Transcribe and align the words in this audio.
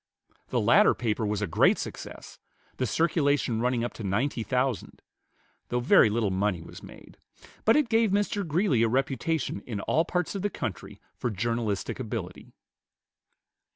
The 0.49 0.59
latter 0.59 0.95
paper 0.95 1.27
was 1.27 1.43
a 1.43 1.45
great 1.45 1.77
success, 1.77 2.39
the 2.77 2.87
circulation 2.87 3.61
running 3.61 3.83
up 3.83 3.93
to 3.93 4.03
ninety 4.03 4.41
thousand, 4.41 4.99
though 5.69 5.79
very 5.79 6.09
little 6.09 6.31
money 6.31 6.59
was 6.63 6.81
made; 6.81 7.17
but 7.65 7.75
it 7.75 7.87
gave 7.87 8.09
Mr. 8.09 8.43
Greeley 8.43 8.81
a 8.81 8.87
reputation 8.87 9.61
in 9.67 9.79
all 9.81 10.03
parts 10.03 10.33
of 10.33 10.41
the 10.41 10.49
country 10.49 10.99
for 11.13 11.29
journalistic 11.29 11.99
ability. 11.99 12.51